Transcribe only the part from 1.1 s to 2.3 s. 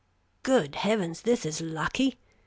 this is lucky!"